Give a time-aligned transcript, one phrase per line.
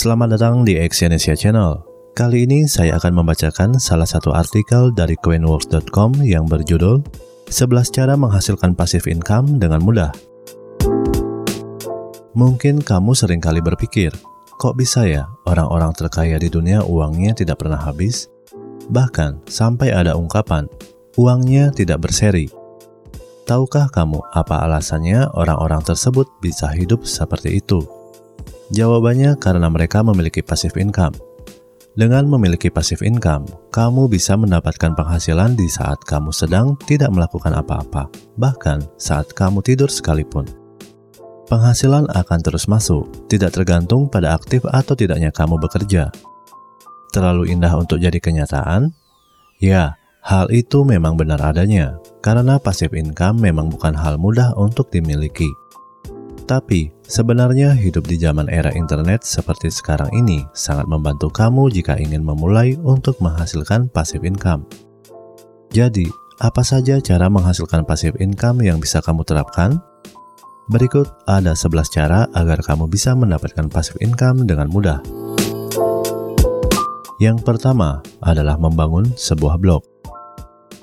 [0.00, 1.76] Selamat datang di Exyonesia Channel.
[2.16, 7.04] Kali ini saya akan membacakan salah satu artikel dari coinworks.com yang berjudul
[7.52, 10.08] 11 cara menghasilkan passive income dengan mudah.
[12.32, 14.08] Mungkin kamu sering kali berpikir,
[14.56, 18.24] kok bisa ya orang-orang terkaya di dunia uangnya tidak pernah habis?
[18.88, 20.64] Bahkan sampai ada ungkapan,
[21.20, 22.48] uangnya tidak berseri.
[23.44, 27.99] Tahukah kamu apa alasannya orang-orang tersebut bisa hidup seperti itu?
[28.70, 31.14] Jawabannya karena mereka memiliki passive income.
[31.98, 38.06] Dengan memiliki passive income, kamu bisa mendapatkan penghasilan di saat kamu sedang tidak melakukan apa-apa,
[38.38, 40.46] bahkan saat kamu tidur sekalipun.
[41.50, 46.14] Penghasilan akan terus masuk, tidak tergantung pada aktif atau tidaknya kamu bekerja.
[47.10, 48.94] Terlalu indah untuk jadi kenyataan?
[49.58, 55.50] Ya, hal itu memang benar adanya, karena passive income memang bukan hal mudah untuk dimiliki.
[56.46, 62.22] Tapi, sebenarnya hidup di zaman era internet seperti sekarang ini sangat membantu kamu jika ingin
[62.22, 64.62] memulai untuk menghasilkan passive income.
[65.74, 66.06] Jadi,
[66.38, 69.82] apa saja cara menghasilkan passive income yang bisa kamu terapkan?
[70.70, 75.02] Berikut ada 11 cara agar kamu bisa mendapatkan passive income dengan mudah.
[77.18, 79.82] Yang pertama adalah membangun sebuah blog.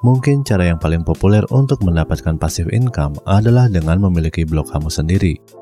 [0.00, 5.59] Mungkin cara yang paling populer untuk mendapatkan passive income adalah dengan memiliki blog kamu sendiri.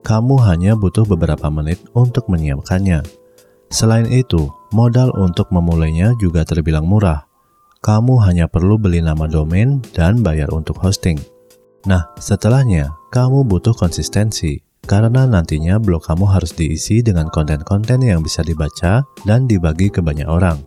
[0.00, 3.04] Kamu hanya butuh beberapa menit untuk menyiapkannya.
[3.70, 7.28] Selain itu, modal untuk memulainya juga terbilang murah.
[7.80, 11.16] Kamu hanya perlu beli nama domain dan bayar untuk hosting.
[11.88, 18.44] Nah, setelahnya, kamu butuh konsistensi, karena nantinya blog kamu harus diisi dengan konten-konten yang bisa
[18.44, 20.60] dibaca dan dibagi ke banyak orang.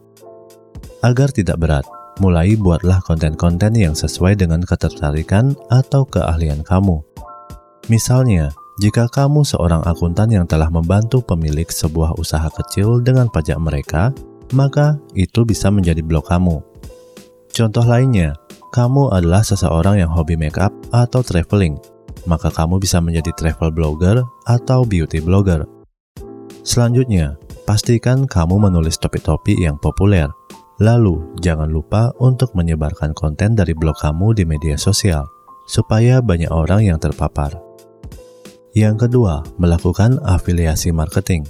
[1.04, 1.86] Agar tidak berat,
[2.22, 7.02] Mulai buatlah konten-konten yang sesuai dengan ketertarikan atau keahlian kamu.
[7.90, 14.10] Misalnya, jika kamu seorang akuntan yang telah membantu pemilik sebuah usaha kecil dengan pajak mereka,
[14.54, 16.62] maka itu bisa menjadi blog kamu.
[17.54, 18.34] Contoh lainnya,
[18.74, 21.78] kamu adalah seseorang yang hobi makeup atau traveling,
[22.26, 25.70] maka kamu bisa menjadi travel blogger atau beauty blogger.
[26.66, 27.38] Selanjutnya,
[27.70, 30.32] pastikan kamu menulis topik-topik yang populer
[30.82, 35.22] Lalu, jangan lupa untuk menyebarkan konten dari blog kamu di media sosial,
[35.70, 37.73] supaya banyak orang yang terpapar.
[38.74, 41.46] Yang kedua, melakukan afiliasi marketing.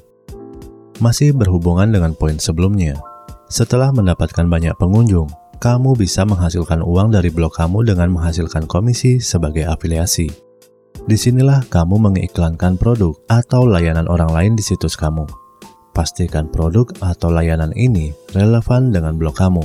[1.00, 3.00] Masih berhubungan dengan poin sebelumnya,
[3.48, 5.32] setelah mendapatkan banyak pengunjung,
[5.64, 10.28] kamu bisa menghasilkan uang dari blog kamu dengan menghasilkan komisi sebagai afiliasi.
[11.04, 15.24] Di sinilah kamu mengiklankan produk atau layanan orang lain di situs kamu
[15.94, 19.64] pastikan produk atau layanan ini relevan dengan blog kamu.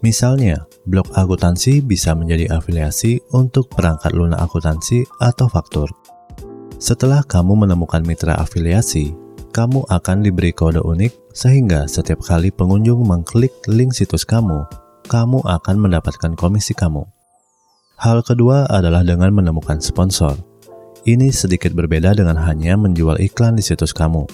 [0.00, 5.88] Misalnya, blog akuntansi bisa menjadi afiliasi untuk perangkat lunak akuntansi atau faktur.
[6.76, 9.16] Setelah kamu menemukan mitra afiliasi,
[9.56, 14.68] kamu akan diberi kode unik sehingga setiap kali pengunjung mengklik link situs kamu,
[15.08, 17.08] kamu akan mendapatkan komisi kamu.
[17.96, 20.36] Hal kedua adalah dengan menemukan sponsor.
[21.08, 24.28] Ini sedikit berbeda dengan hanya menjual iklan di situs kamu.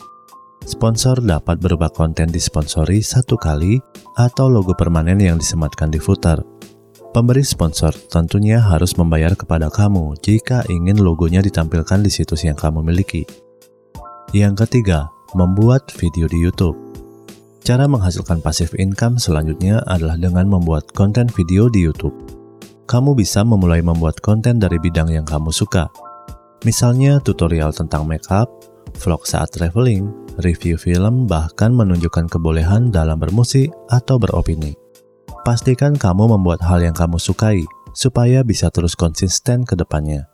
[0.67, 3.79] Sponsor dapat berupa konten disponsori satu kali
[4.19, 6.43] atau logo permanen yang disematkan di footer.
[7.13, 12.81] Pemberi sponsor tentunya harus membayar kepada kamu jika ingin logonya ditampilkan di situs yang kamu
[12.81, 13.29] miliki.
[14.33, 16.73] Yang ketiga, membuat video di YouTube.
[17.61, 22.17] Cara menghasilkan passive income selanjutnya adalah dengan membuat konten video di YouTube.
[22.89, 25.93] Kamu bisa memulai membuat konten dari bidang yang kamu suka.
[26.65, 28.49] Misalnya tutorial tentang makeup,
[28.97, 30.09] vlog saat traveling,
[30.41, 34.82] review film, bahkan menunjukkan kebolehan dalam bermusik atau beropini.
[35.43, 37.67] Pastikan kamu membuat hal yang kamu sukai,
[37.99, 40.31] supaya bisa terus konsisten ke depannya.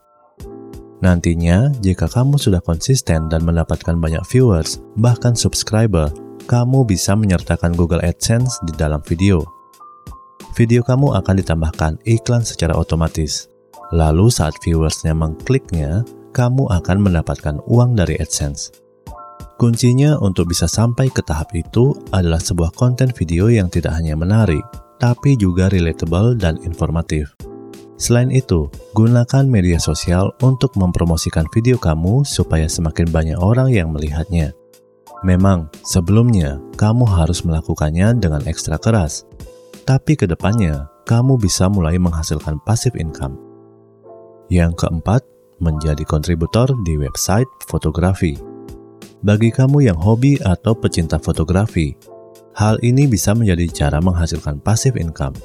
[1.00, 6.12] Nantinya, jika kamu sudah konsisten dan mendapatkan banyak viewers, bahkan subscriber,
[6.44, 9.41] kamu bisa menyertakan Google AdSense di dalam video.
[10.52, 13.48] Video kamu akan ditambahkan iklan secara otomatis.
[13.96, 16.04] Lalu saat viewersnya mengkliknya,
[16.36, 18.76] kamu akan mendapatkan uang dari AdSense.
[19.56, 24.62] Kuncinya untuk bisa sampai ke tahap itu adalah sebuah konten video yang tidak hanya menarik,
[24.99, 27.31] tapi juga relatable dan informatif.
[27.99, 34.55] Selain itu, gunakan media sosial untuk mempromosikan video kamu supaya semakin banyak orang yang melihatnya.
[35.27, 39.27] Memang, sebelumnya kamu harus melakukannya dengan ekstra keras,
[39.83, 43.35] tapi ke depannya kamu bisa mulai menghasilkan passive income.
[44.47, 45.27] Yang keempat,
[45.59, 48.39] menjadi kontributor di website fotografi.
[49.19, 51.99] Bagi kamu yang hobi atau pecinta fotografi,
[52.58, 55.38] hal ini bisa menjadi cara menghasilkan passive income.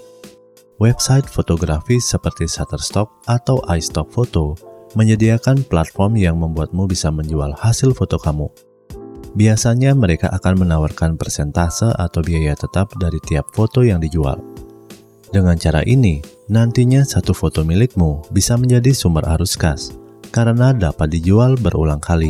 [0.82, 4.58] Website fotografi seperti Shutterstock atau iStock Photo
[4.98, 8.50] menyediakan platform yang membuatmu bisa menjual hasil foto kamu.
[9.38, 14.42] Biasanya mereka akan menawarkan persentase atau biaya tetap dari tiap foto yang dijual.
[15.34, 19.94] Dengan cara ini, nantinya satu foto milikmu bisa menjadi sumber arus kas
[20.30, 22.30] karena dapat dijual berulang kali.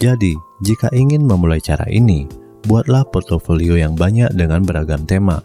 [0.00, 0.32] Jadi,
[0.64, 2.24] jika ingin memulai cara ini,
[2.66, 5.40] buatlah portofolio yang banyak dengan beragam tema,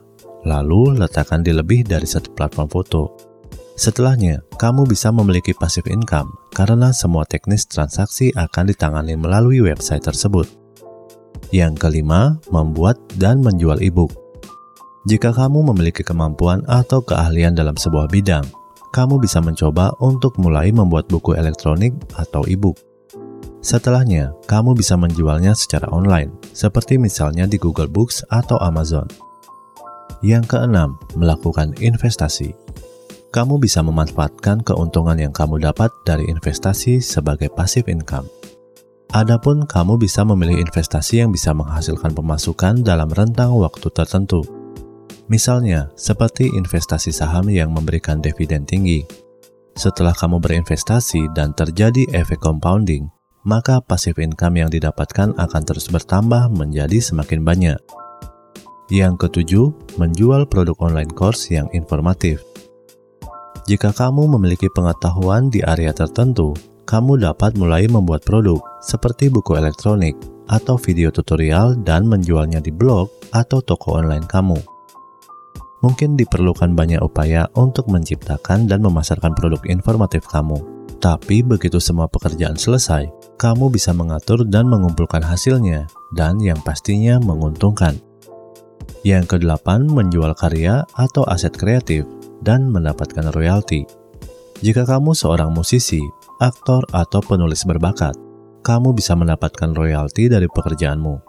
[0.46, 3.04] lalu letakkan di lebih dari satu platform foto.
[3.76, 10.48] Setelahnya, kamu bisa memiliki passive income karena semua teknis transaksi akan ditangani melalui website tersebut.
[11.52, 14.16] Yang kelima, membuat dan menjual e-book.
[15.06, 18.48] Jika kamu memiliki kemampuan atau keahlian dalam sebuah bidang,
[18.96, 22.80] kamu bisa mencoba untuk mulai membuat buku elektronik atau e-book.
[23.66, 29.10] Setelahnya, kamu bisa menjualnya secara online, seperti misalnya di Google Books atau Amazon.
[30.22, 32.54] Yang keenam, melakukan investasi
[33.36, 38.32] kamu bisa memanfaatkan keuntungan yang kamu dapat dari investasi sebagai passive income.
[39.12, 44.40] Adapun kamu bisa memilih investasi yang bisa menghasilkan pemasukan dalam rentang waktu tertentu.
[45.28, 49.04] Misalnya, seperti investasi saham yang memberikan dividen tinggi.
[49.76, 53.12] Setelah kamu berinvestasi dan terjadi efek compounding,
[53.46, 57.80] maka passive income yang didapatkan akan terus bertambah menjadi semakin banyak.
[58.90, 59.66] Yang ketujuh,
[60.02, 62.42] menjual produk online course yang informatif.
[63.66, 66.54] Jika kamu memiliki pengetahuan di area tertentu,
[66.86, 70.14] kamu dapat mulai membuat produk seperti buku elektronik
[70.46, 74.58] atau video tutorial dan menjualnya di blog atau toko online kamu.
[75.82, 80.58] Mungkin diperlukan banyak upaya untuk menciptakan dan memasarkan produk informatif kamu.
[81.02, 83.06] Tapi begitu semua pekerjaan selesai,
[83.36, 88.00] kamu bisa mengatur dan mengumpulkan hasilnya, dan yang pastinya menguntungkan.
[89.06, 92.08] Yang kedelapan, menjual karya atau aset kreatif
[92.42, 93.86] dan mendapatkan royalti.
[94.64, 96.02] Jika kamu seorang musisi,
[96.40, 98.16] aktor, atau penulis berbakat,
[98.66, 101.22] kamu bisa mendapatkan royalti dari pekerjaanmu.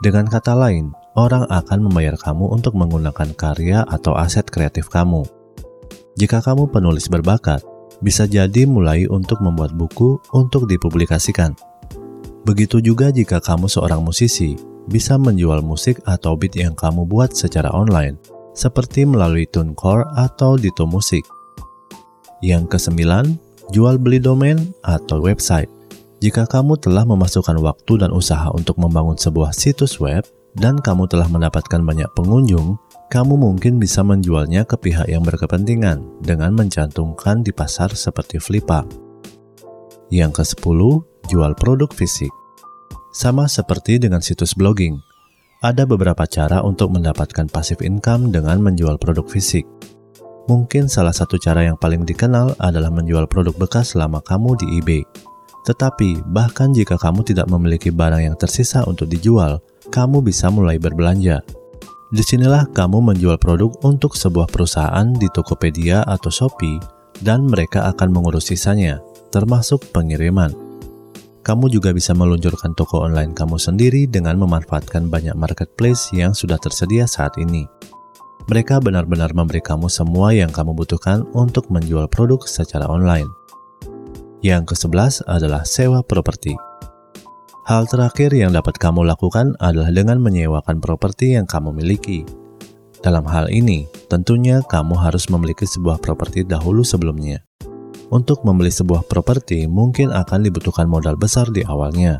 [0.00, 5.22] Dengan kata lain, orang akan membayar kamu untuk menggunakan karya atau aset kreatif kamu.
[6.16, 7.60] Jika kamu penulis berbakat,
[8.02, 11.54] bisa jadi mulai untuk membuat buku untuk dipublikasikan.
[12.42, 14.58] Begitu juga jika kamu seorang musisi,
[14.90, 18.18] bisa menjual musik atau beat yang kamu buat secara online
[18.52, 21.24] seperti melalui TuneCore atau Dito Musik.
[22.44, 23.38] Yang kesembilan,
[23.70, 25.70] jual beli domain atau website.
[26.22, 30.22] Jika kamu telah memasukkan waktu dan usaha untuk membangun sebuah situs web
[30.54, 32.78] dan kamu telah mendapatkan banyak pengunjung,
[33.12, 38.88] kamu mungkin bisa menjualnya ke pihak yang berkepentingan dengan mencantumkan di pasar seperti Flippa.
[40.08, 40.80] Yang ke-10,
[41.28, 42.32] jual produk fisik.
[43.12, 44.96] Sama seperti dengan situs blogging,
[45.60, 49.68] ada beberapa cara untuk mendapatkan passive income dengan menjual produk fisik.
[50.48, 55.04] Mungkin salah satu cara yang paling dikenal adalah menjual produk bekas selama kamu di eBay.
[55.68, 59.60] Tetapi, bahkan jika kamu tidak memiliki barang yang tersisa untuk dijual,
[59.92, 61.61] kamu bisa mulai berbelanja.
[62.12, 66.76] Di sinilah kamu menjual produk untuk sebuah perusahaan di Tokopedia atau Shopee,
[67.24, 69.00] dan mereka akan mengurus sisanya,
[69.32, 70.52] termasuk pengiriman.
[71.40, 77.08] Kamu juga bisa meluncurkan toko online kamu sendiri dengan memanfaatkan banyak marketplace yang sudah tersedia
[77.08, 77.64] saat ini.
[78.44, 83.32] Mereka benar-benar memberi kamu semua yang kamu butuhkan untuk menjual produk secara online.
[84.44, 86.71] Yang ke-11 adalah sewa properti.
[87.62, 92.26] Hal terakhir yang dapat kamu lakukan adalah dengan menyewakan properti yang kamu miliki.
[93.06, 97.38] Dalam hal ini, tentunya kamu harus memiliki sebuah properti dahulu sebelumnya.
[98.10, 102.18] Untuk membeli sebuah properti mungkin akan dibutuhkan modal besar di awalnya.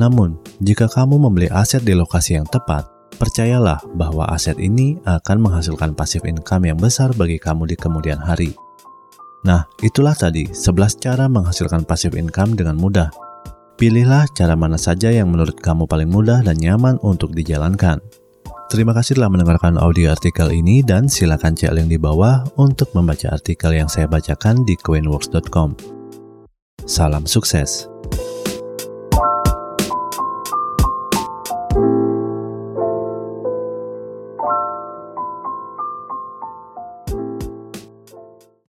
[0.00, 2.88] Namun, jika kamu membeli aset di lokasi yang tepat,
[3.20, 8.56] percayalah bahwa aset ini akan menghasilkan passive income yang besar bagi kamu di kemudian hari.
[9.44, 13.29] Nah, itulah tadi 11 cara menghasilkan passive income dengan mudah.
[13.80, 17.96] Pilihlah cara mana saja yang menurut kamu paling mudah dan nyaman untuk dijalankan.
[18.68, 23.32] Terima kasih telah mendengarkan audio artikel ini dan silakan cek link di bawah untuk membaca
[23.32, 25.72] artikel yang saya bacakan di coinworks.com.
[26.84, 27.88] Salam sukses.